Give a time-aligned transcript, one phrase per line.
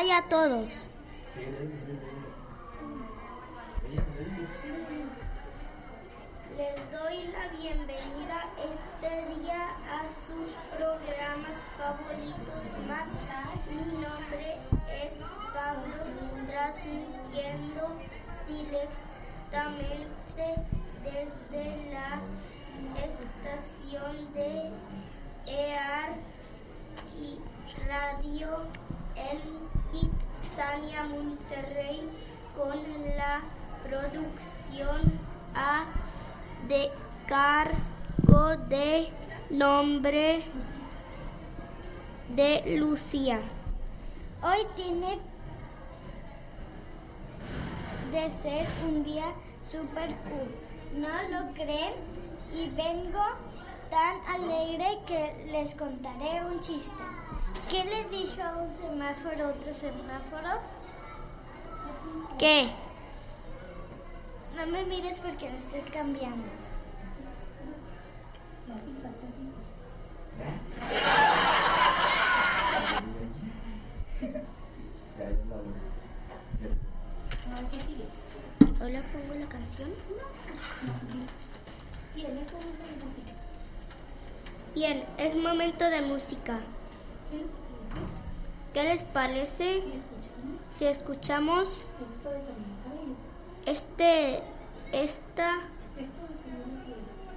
[0.00, 0.88] día a todos.
[6.56, 10.48] Les doy la bienvenida este día a sus
[10.78, 13.28] programas favoritos Match.
[13.68, 14.56] Mi nombre
[14.88, 15.12] es
[15.52, 16.00] Pablo,
[16.48, 17.82] transmitiendo
[18.48, 20.44] directamente
[21.04, 22.08] desde la
[22.96, 24.50] estación de
[25.46, 26.12] EAR
[27.20, 27.38] y
[27.86, 28.48] Radio
[29.16, 29.40] en
[29.90, 32.08] Kitsania, Monterrey,
[32.56, 32.82] con
[33.16, 33.40] la
[33.88, 35.18] producción
[35.54, 35.84] a
[36.68, 36.90] de
[37.26, 39.08] cargo de
[39.50, 40.42] nombre
[42.28, 43.40] de Lucía.
[44.42, 45.18] Hoy tiene
[48.10, 49.32] de ser un día
[49.70, 50.54] super cool.
[50.94, 51.94] ¿No lo creen?
[52.54, 53.22] Y vengo
[53.90, 57.02] tan alegre que les contaré un chiste.
[57.72, 60.60] ¿Qué le dijo a un semáforo a otro semáforo?
[62.38, 62.70] ¿Qué?
[64.54, 66.48] No me mires porque me estoy cambiando.
[78.82, 79.94] Hola, pongo la canción.
[84.74, 86.60] Bien, es momento de música.
[88.74, 89.82] ¿Qué les parece
[90.70, 91.86] si escuchamos
[93.66, 94.40] este,
[94.92, 95.58] esta,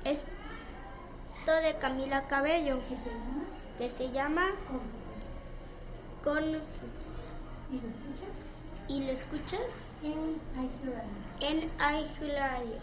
[0.05, 2.79] esto de Camila Cabello,
[3.77, 4.47] que se llama
[6.23, 6.75] Confidence.
[8.87, 9.85] ¿Y lo escuchas?
[11.41, 12.79] En iHeartRadio.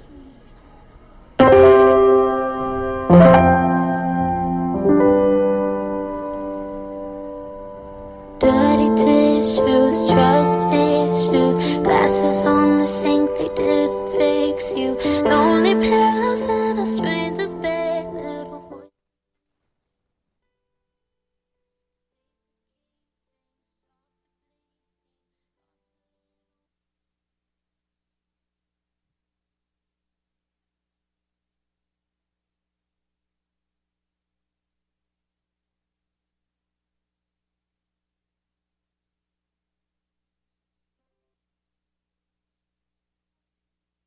[9.42, 12.61] issues, trust issues, glasses on.